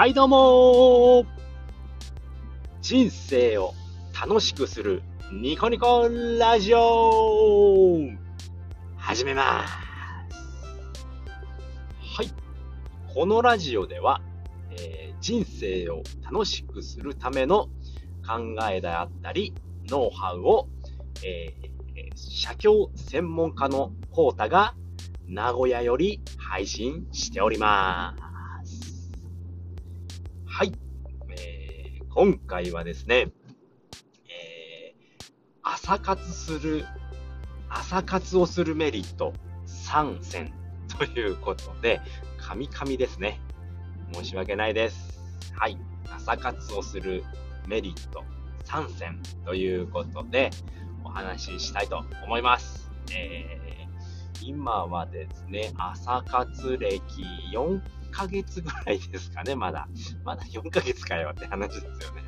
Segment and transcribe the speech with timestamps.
[0.00, 1.26] はいどうも
[2.80, 3.74] 人生を
[4.18, 6.08] 楽しくするニコニコ
[6.38, 7.98] ラジオ
[8.96, 9.74] 始めます
[12.16, 12.30] はい。
[13.12, 14.22] このラジオでは、
[14.70, 17.68] えー人生を楽しくするための
[18.26, 19.52] 考えであったり、
[19.90, 20.70] ノウハウを、
[21.26, 21.70] えー
[22.16, 24.74] 写経専門家のコータが
[25.28, 28.29] 名古屋より配信しております。
[30.60, 30.72] はい。
[31.30, 33.28] えー今回はですね、
[34.28, 35.32] えー
[35.62, 36.84] 朝活する、
[37.70, 39.32] 朝活をするメリット
[39.66, 40.52] 3選
[40.98, 42.02] ということで、
[42.36, 43.40] 神々ですね。
[44.12, 45.18] 申し訳ないです。
[45.54, 45.78] はい。
[46.14, 47.24] 朝活をする
[47.66, 48.22] メリット
[48.66, 50.50] 3選ということで、
[51.04, 52.92] お話ししたいと思います。
[53.14, 53.70] えー
[54.42, 57.00] 今はですね、朝活歴
[57.54, 59.88] 4 4ヶ月ぐらいですかね、まだ。
[60.24, 62.22] まだ4ヶ月かよって話ですよね。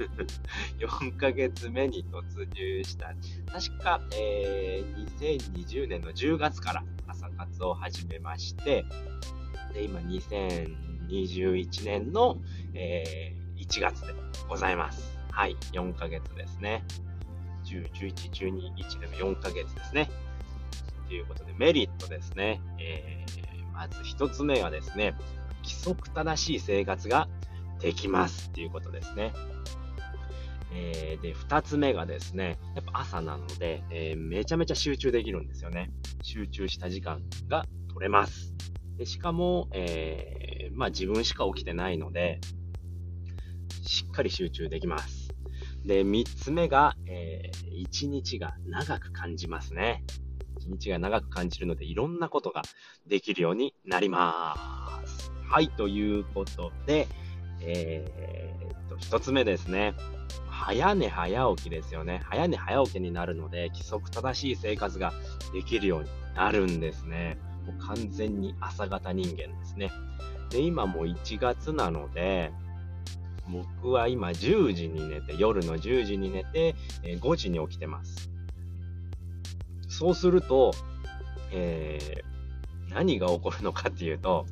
[0.78, 3.14] 4ヶ月目に突入した。
[3.52, 8.84] 確か、えー2020年の10月から朝活を始めまして、
[9.74, 12.38] で、今2021年の、
[12.74, 14.14] えー1月で
[14.48, 15.18] ございます。
[15.30, 16.82] はい、4ヶ月ですね。
[17.64, 20.10] 10、11、12、1での4ヶ月ですね。
[21.06, 22.62] ということで、メリットですね。
[22.78, 25.14] えーまず一つ目はですね、
[25.62, 27.28] 規則正しい生活が
[27.80, 29.32] できますっていうことですね。
[30.72, 35.90] えーで、二つ目がですね、やっぱ朝なので、えーめちゃめちゃ集中できるんですよね。
[36.22, 38.54] 集中した時間が取れます。
[38.96, 42.40] でしかも、えーまあ自分しか起きてないので、
[43.82, 45.28] しっかり集中できます。
[45.84, 50.04] で、三つ目が、えー一日が長く感じますね。
[50.70, 52.62] 日が長く感じるので、いろんなことが
[53.06, 54.56] できるようになりま
[55.04, 55.30] す。
[55.48, 57.08] はい、ということで、
[57.60, 59.94] えーっと、一つ目ですね。
[60.46, 62.20] 早寝早起きですよね。
[62.24, 65.12] 早寝早起きになるので、規則正しい生活が
[65.52, 67.38] できるようになるんですね。
[67.66, 69.90] もう完全に朝型人間ですね。
[70.50, 72.52] で、今もう1月なので、
[73.48, 78.30] 僕は今10時に寝て、夜の10時に寝て、5時に起きてます。
[80.00, 80.72] そうすると、
[81.52, 82.30] えー
[82.92, 84.46] 何が起こるのかっていうと、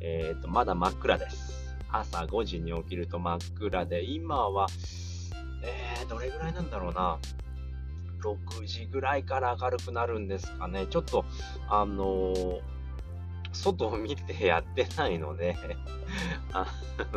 [0.00, 1.76] えーと、まだ真っ暗です。
[1.90, 4.66] 朝5時に起きると真っ暗で、今は、
[5.62, 7.18] えー、どれぐらいなんだろうな。
[8.22, 10.86] 6時ぐらいから明るくなるんですかね。
[10.88, 11.26] ちょっと、
[11.68, 12.60] あのー
[13.52, 15.56] 外を見てやってないので、
[16.52, 16.66] あ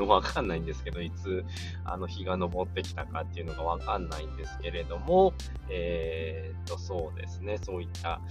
[0.02, 1.46] わかんないんですけど、いつ、
[1.84, 5.34] あの、日が昇ってきたかっていうのがわかんないんですけれども、
[5.70, 8.22] えーっと、そうですね、そういった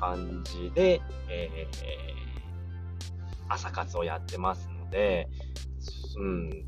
[0.00, 2.18] 感じで、えー
[3.48, 5.28] 朝活をやってますので、
[6.18, 6.64] うん、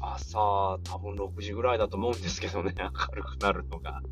[0.00, 4.02] 朝、多分6時ぐらいだと思うんですけどね、明るくなるのが。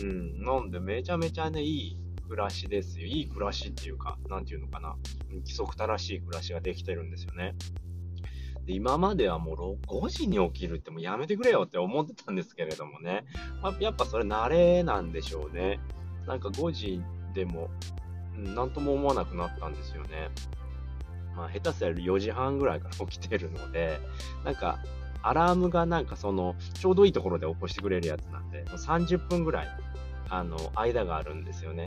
[0.00, 1.96] うん、なんでめちゃめちゃね、いい
[2.28, 3.06] 暮らしですよ。
[3.06, 4.96] いい暮らしっていうか、なんていうのかな。
[5.30, 7.54] 規則正しい暮らしができてるんですよね。
[8.66, 13.24] で今まではもう5時に起きるってもうやめてくれよって思ってたんですけれどもね。
[13.62, 15.80] まやっぱそれ慣れなんでしょうね。
[16.26, 17.02] なんか5時
[17.34, 17.70] でも、
[18.36, 20.30] うんなんとも思わなくなったんですよね。
[21.34, 23.98] まあ下手すりゃ4時半ぐらいから起きてるので、
[24.44, 24.78] なんか
[25.22, 29.68] アラームがなんかその、ちょうどいいところで起こしてくれるやつなんで、30分ぐらい、
[30.28, 31.84] あの、間があるんですよね。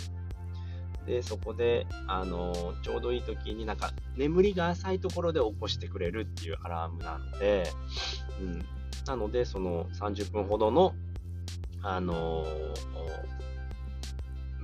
[1.06, 7.64] で、そこで、あの、ちょうどいい時になんか、眠りが浅いところで起こしてくれるっていうアラームなので、
[8.40, 8.66] うん。
[9.08, 10.94] なので、その30分ほどの、
[11.84, 12.46] あの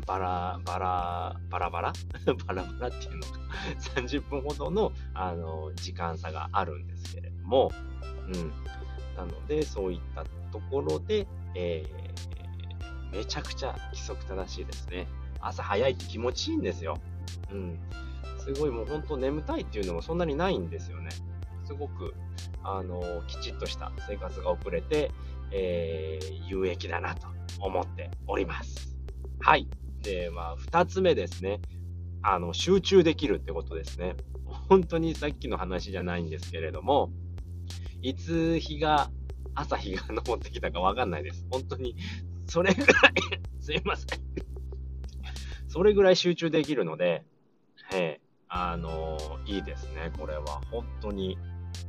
[0.05, 1.93] バラ、バラ、バラバラ？
[2.47, 3.39] バラバラっていうのか。
[3.95, 7.71] 30分ほどの、あの時間差があるんですけれども、
[8.27, 8.51] うん。
[9.17, 12.07] なので、そういったところで、えー
[13.11, 15.07] めちゃくちゃ規則正しいですね。
[15.41, 16.97] 朝早いって気持ちいいんですよ。
[17.51, 17.79] うん。
[18.39, 21.09] すごいもう本当眠たいっていうのもそんなにないんですよね。
[21.65, 22.13] すごく、
[22.63, 25.11] あのきちっとした生活が送れて、
[25.51, 27.27] えー有益だなと
[27.59, 28.95] 思っております。
[29.39, 29.67] はい。
[30.01, 31.59] で、まあ、二つ目ですね。
[32.21, 34.15] あの、集中できるってことですね。
[34.69, 37.11] 本当にさっきの話じゃないんですけれども、
[38.01, 39.09] いつ日が、
[39.55, 41.45] 朝日が昇ってきたかわかんないです。
[41.51, 41.95] 本当に、
[42.45, 43.13] それぐらい、
[43.59, 44.07] すいません。
[45.67, 47.23] それぐらい集中できるので、
[47.93, 50.11] ええあのいいですね。
[50.17, 51.37] これは本当に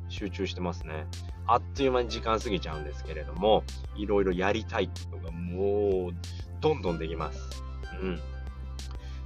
[0.09, 1.07] 集中してますね。
[1.47, 3.63] あっという間に時間過ぎちゃうんですけれども、
[3.97, 6.15] いろいろやりたいことがもう、
[6.61, 7.63] どんどんできます。
[8.03, 8.21] うん。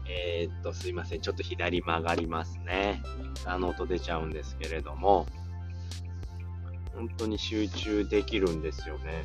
[0.09, 1.21] えーっと、すいません。
[1.21, 3.03] ちょっと左曲がりますね。
[3.47, 5.27] あの音出ちゃうんですけれども、
[6.95, 9.25] 本当に集中できるんですよね。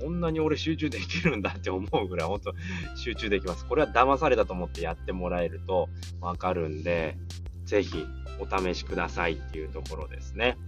[0.00, 2.54] こんなに俺集中できるんだって思うぐらい本当
[2.96, 3.64] 集中できます。
[3.66, 5.88] これは騙されたと思ってやってもらえると
[6.20, 7.16] わかるんで、
[7.64, 8.04] ぜひ
[8.40, 10.58] お試しくださいっていうところですね。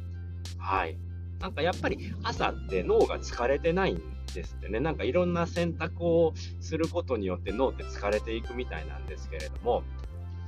[0.58, 0.96] はい。
[1.40, 4.02] なんかやっぱり朝って脳が疲れてないん
[4.34, 4.80] ですってね。
[4.80, 9.82] なんかいろんな選択をすることによって脳って疲れていくみたいなんですけれども、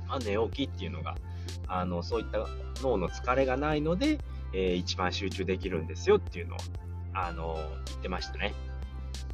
[0.07, 1.15] まあ、寝起きっていうのが、
[1.67, 2.47] あの、そういった
[2.81, 4.19] 脳の疲れがないので、
[4.53, 6.57] えー、一番集中できるんですよっていうのを、
[7.13, 7.55] あの
[7.85, 8.53] 言ってましたね。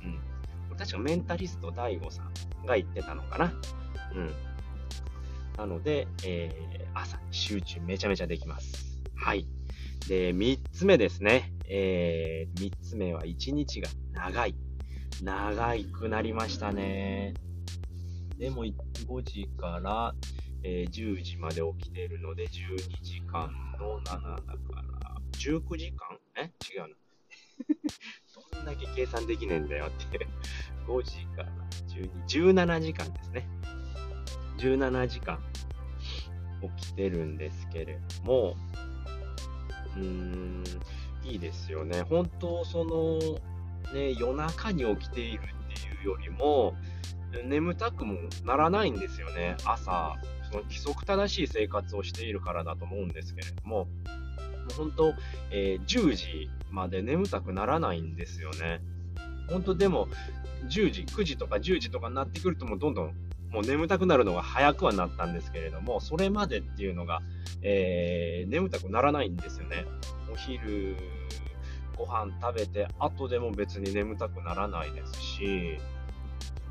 [0.03, 0.13] うん。
[0.13, 0.19] こ
[0.71, 3.53] れ確かメンタリスト DAIGO さんが言ってたのかな。
[4.15, 4.31] うん。
[5.57, 9.01] なので、えー、朝集中めちゃめちゃできます。
[9.15, 9.47] はい。
[10.07, 11.53] で、3つ目ですね。
[11.69, 14.55] えー、3つ目は1日が長い。
[15.21, 17.33] 長くなりましたね。
[18.37, 18.73] でも5
[19.23, 20.13] 時から、
[20.63, 24.55] えー、10時まで起きてるので、12時間の7だか
[25.01, 25.02] ら、
[25.37, 26.17] 19時間？
[26.35, 26.51] え？
[26.73, 26.87] 違うな。
[28.53, 30.27] どんだけ計算できねえんだよって。
[30.87, 31.49] 5時から
[31.87, 33.47] 12、17時間ですね。
[34.57, 35.39] 17時間
[36.77, 38.55] 起きてるんですけれども、
[39.95, 40.63] うーん、
[41.23, 42.01] いいですよね。
[42.01, 43.19] 本当、その、
[43.93, 46.75] ね、夜中に起きているっていうよりも、
[47.45, 49.55] 眠たくもならないんですよね。
[49.65, 50.15] 朝、
[50.51, 53.87] その規則正しい生活をしているからだと思うんですけれども、
[54.63, 55.13] もう本当、
[55.51, 58.81] えー、10時まで眠たくならないんですよね。
[59.49, 60.07] 本当でも、
[60.69, 63.13] 10時、9時とか10時とかになってくるともうどんどん
[63.53, 67.21] もう眠たくなるのが早くはなったんですけれども、それまでっていうのが、
[67.61, 69.85] えー、眠たくならないんですよね。
[70.31, 70.95] お昼、
[71.95, 75.77] ご飯食べて、後でも別に眠たくならないですし、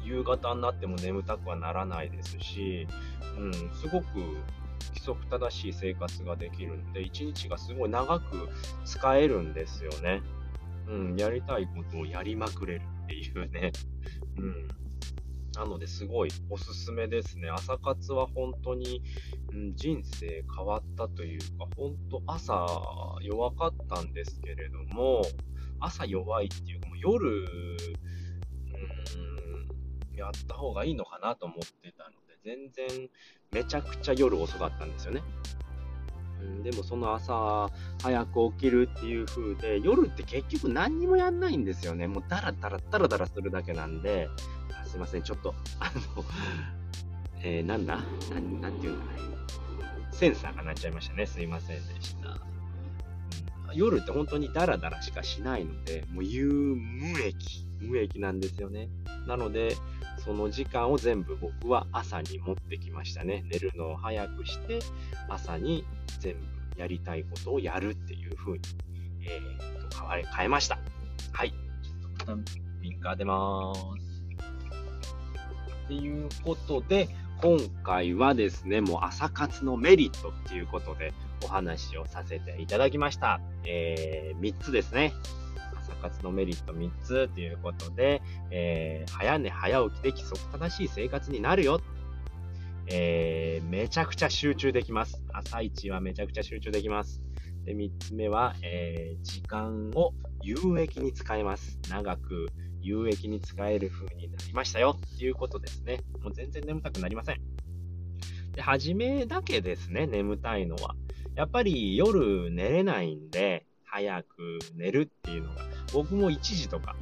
[0.04, 2.88] 夕方になっても眠たくはならないですし、
[3.38, 4.06] うん、すごく
[4.92, 8.48] 規則正しい生活ができるので、一日がすごい長く
[8.84, 10.22] 使えるんですよね。
[10.88, 13.72] うん、やりたいことをやりまくれるっていうね。
[14.38, 14.68] うん。
[15.54, 17.50] なのですごいおすすめですね。
[17.50, 19.02] 朝活は本当に、
[19.52, 22.66] うん、人生変わったというか、本当朝
[23.20, 25.22] 弱かったんですけれども、
[25.78, 27.42] 朝弱いっていうか、もう夜、う
[30.14, 33.08] ん、やった方がいいのかなと思ってたので、全然
[33.52, 35.22] めちゃくちゃ夜遅かったんですよね。
[36.40, 37.70] うん、でもその朝
[38.02, 42.08] 早く起きるっていう風で、夜って結局何にもやんないんですよね。
[42.08, 44.28] もうダラダラダラダラするだけなんで、
[44.86, 46.24] すいません、ちょっと、あの、
[47.42, 48.00] えー、なんだ？
[48.30, 49.20] なん、なんていうのかね。
[50.10, 51.26] センサーが鳴っちゃいましたね。
[51.26, 52.38] すいませんでした。
[53.74, 56.46] 夜って本当にダラダラしかしないので、もう有
[56.76, 58.88] 無益、無益なんですよね。
[59.26, 59.76] なので、
[60.24, 63.44] その時間を全部僕は朝に持ってきましたね。
[63.50, 64.78] 寝るのを早くして、
[65.28, 65.84] 朝に
[66.20, 68.60] 全部やりたいことをやるっていう風に、
[69.22, 70.78] えー、と変え変えました。
[71.32, 71.50] はい。
[71.50, 71.56] ちょ
[72.08, 74.12] っとまたビンカー出まーす。
[75.84, 77.08] っていうことで、
[77.40, 81.12] 今回はですね、もう朝活のメリットっていうことで
[81.44, 83.40] お話をさせていただきました。
[83.64, 85.12] えー、3つですね。
[85.92, 91.80] 朝活のメリット3つということで、えー、早寝早起きで規則正しい生活になるよ。
[92.86, 95.22] えー、めちゃくちゃ集中できます。
[95.32, 97.20] 朝一はめちゃくちゃ集中できます。
[97.64, 100.12] で、3つ目は、えー、時間を
[100.42, 101.78] 有益に使えます。
[101.88, 102.48] 長く
[102.80, 106.00] 有益に使える風になりましたよっていうことですね。
[106.20, 107.40] もう全然眠たくなりません。
[108.52, 110.96] で、初めだけですね、眠たいのは。
[111.34, 115.60] やっぱり夜寝れないんで、早く寝るっていうのが、
[115.92, 116.96] 僕も1時とか、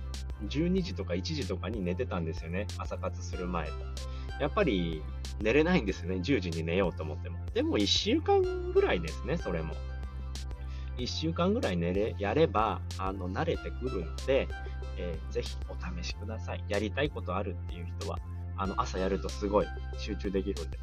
[0.48, 2.66] 12時とか1時とかに寝てたんですよね。
[2.78, 3.68] 朝活する前。
[4.40, 5.00] やっぱり
[5.40, 6.16] 寝れないんですよね。
[6.16, 7.38] 10時に寝ようと思っても。
[7.54, 8.42] でも1週間
[8.72, 9.74] ぐらいですね、それも。
[10.98, 14.48] 1週間ぐらい寝れ、やれば、あの、慣れてくるんで、
[14.98, 16.64] えー、ぜひお試しください。
[16.68, 18.18] やりたいことあるっていう人は、
[18.56, 19.66] あの、朝やるとすごい
[19.96, 20.78] 集中できるんで、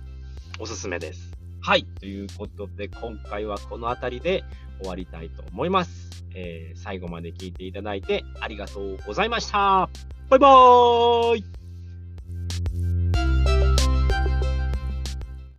[0.57, 1.37] おすすめです。
[1.61, 1.83] はい。
[1.99, 4.43] ということで、今回はこの辺りで
[4.79, 6.25] 終わりたいと思います。
[6.33, 9.89] えー、最後まで聞いていただいてありがとうございました。
[10.29, 11.56] バイバーイ